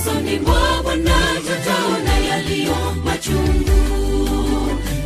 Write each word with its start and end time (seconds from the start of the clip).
usoni 0.00 0.38
mwa 0.38 0.82
Bwana 0.82 1.16
tutaona 1.40 2.18
yaliyo 2.18 2.76
machungu. 3.04 3.78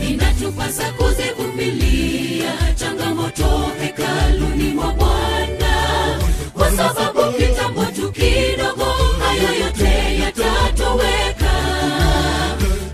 Inatupasa 0.08 0.92
kuzivumilia 0.92 2.52
changamoto 2.74 3.70
hekaluni 3.80 4.64
mwa 4.74 4.92
Bwana, 4.92 5.74
kwa 6.52 6.70
sababu 6.70 7.32
kitambo 7.32 7.84
tu 7.84 8.12
kidogo 8.12 8.84
hayo 9.24 9.64
yote 9.64 10.18
yatatoweka. 10.20 11.52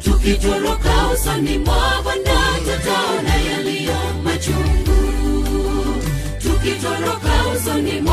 Tukitoroka 0.04 1.09
usoni 1.15 1.59
mwa 1.59 2.03
Bwana 2.03 2.41
tutaona 2.65 3.34
yaliyo 3.50 3.97
machungu, 4.25 4.97
tukitoroka 6.42 7.32
usoni 7.56 8.00
mwa 8.00 8.07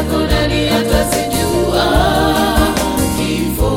chako 0.00 0.18
nani 0.18 0.68
atasijua? 0.68 1.84
Kifo, 3.16 3.70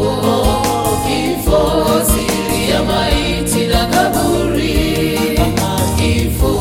kifo, 1.07 1.59
siri 2.05 2.69
ya 2.69 2.83
maiti 2.83 3.67
na 3.67 3.85
kaburi. 3.85 5.19
Kifo, 5.97 6.59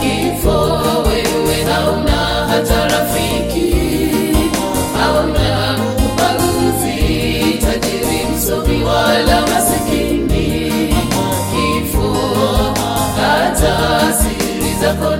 kifo, 0.00 0.58
wewe 1.06 1.64
hauna 1.64 2.46
hata 2.48 2.84
rafiki, 2.88 3.74
hauna 4.98 5.76
ubaguzi, 5.98 7.58
tajiri, 7.64 8.26
msomi 8.36 8.84
wala 8.84 9.40
masikini. 9.46 10.72
Kifo, 11.52 12.16
hata 13.16 14.12
siri 14.14 14.74
zako 14.80 15.16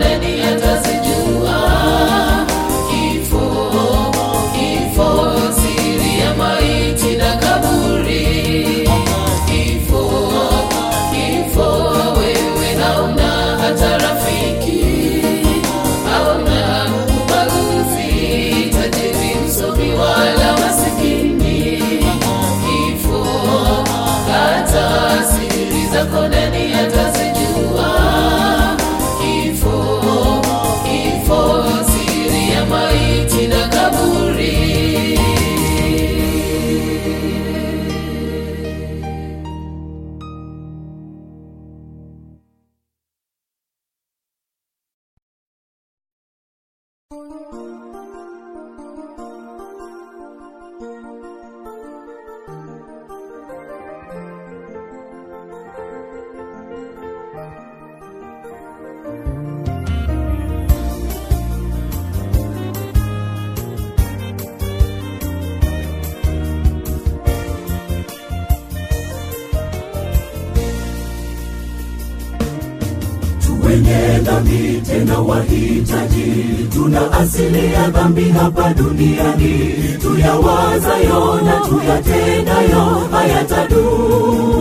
dhambi 74.23 74.83
tena 74.87 75.19
wahitaji, 75.19 76.33
tuna 76.73 77.13
asili 77.13 77.73
ya 77.73 77.89
dhambi 77.91 78.25
hapa 78.29 78.75
duniani, 78.75 79.75
tuyawazayo 80.03 81.41
na 81.45 81.57
tuyatendayo 81.69 82.85
hayatadumu. 83.13 84.52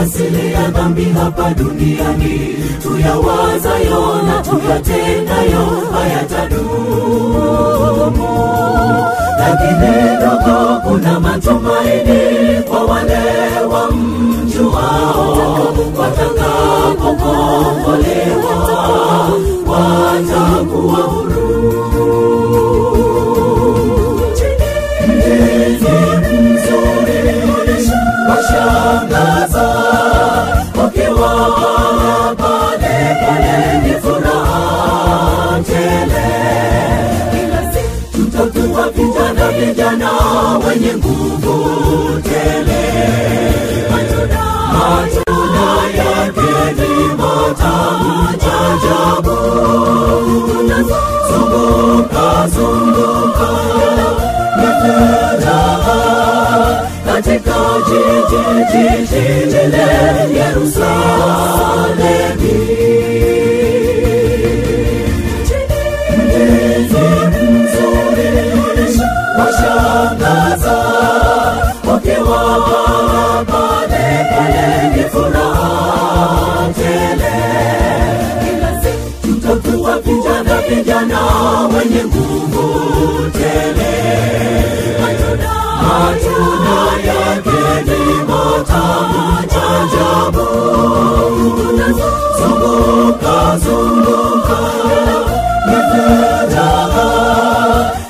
Asili 0.00 0.52
ya 0.52 0.70
dhambi 0.70 1.04
hapa 1.04 1.54
duniani. 1.54 2.54
Tuyawazayo 2.82 4.22
na 4.22 4.42
tuyatendayo 4.42 5.66
hayatadumu 5.92 7.27
vijana 39.78 40.10
wenye 40.68 40.94
nguvu 40.94 42.20
tele. 42.22 42.82
Matunda 44.72 45.66
yake 45.96 46.72
ni 46.76 47.14
matamu 47.14 48.28
ajabu. 48.28 49.38
Zunguka 51.28 52.48
zunguka 52.48 53.50
ni 54.56 55.58
katika 57.06 57.56
jiji 57.88 58.42
jiji 58.72 59.48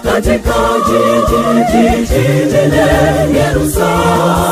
katika 0.02 0.54
jiji 0.86 1.72
jiji 1.72 2.18
lile 2.44 3.38
Yerusalemi 3.38 4.47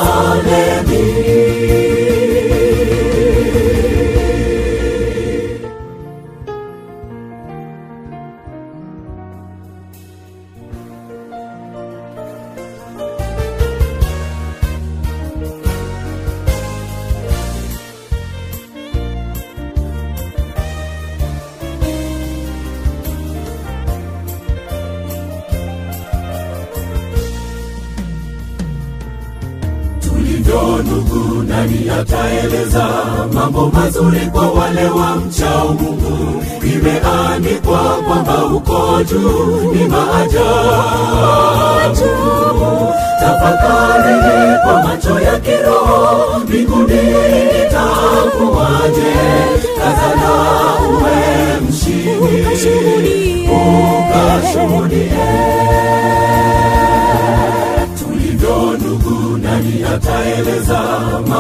nani 31.57 31.91
ataeleza 32.01 32.89
mambo 33.33 33.71
mazuri 33.75 34.21
kwa 34.33 34.51
wale 34.51 34.85
wa 34.85 35.17
mchao 35.17 35.69
mungu? 35.81 36.43
Imeandikwa 36.63 37.79
kwamba 37.79 38.45
uko 38.45 39.03
juu 39.05 39.73
ni 39.73 39.89
maajabu. 39.89 40.37
Tafakarini 43.21 44.57
kwa 44.65 44.83
macho 44.83 45.21
ya 45.21 45.39
kiroho 45.41 46.39
mbinguni 46.39 47.01
itakuwaje? 47.67 49.15
Kazana 49.79 50.31
uwe 50.91 51.61
mshindi 51.69 52.16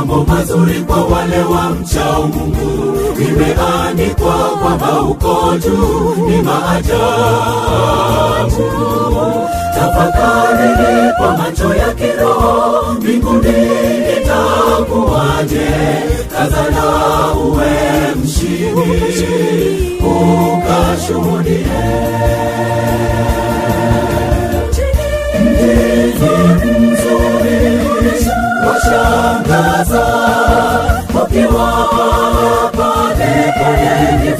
mambo 0.06 0.24
mazuri 0.32 0.80
kwa 0.80 1.04
wale 1.04 1.38
wa 1.38 1.70
mchao 1.70 2.22
mungu. 2.22 2.96
Imeandikwa 3.20 4.34
kwamba 4.62 5.00
uko 5.02 5.58
juu 5.58 6.26
ni 6.28 6.42
maajabu. 6.42 6.96
Tafakarini 9.74 11.12
kwa 11.18 11.36
macho 11.36 11.74
ya 11.74 11.94
kiroho 11.94 12.92
mbinguni 12.92 13.52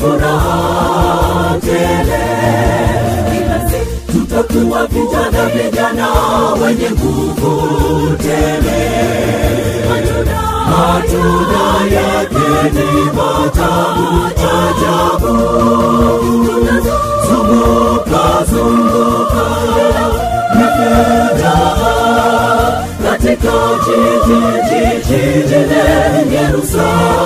furaha 0.07 1.59
tele 1.61 2.25
tutakuwa 4.13 4.87
vijana 4.87 5.43
vijana 5.55 6.09
wenye 6.63 6.91
nguvu 6.91 7.53
tele 8.17 8.83
matunda 10.71 11.67
yake 11.97 12.49
ni 12.73 12.89
matamu 13.17 14.09
ajabu 14.27 15.35
zunguka 17.27 18.25
zunguka 18.51 19.47
ni 20.55 20.67
katika 23.03 23.55
jiji 23.87 24.41
Yerusalemi 26.35 27.17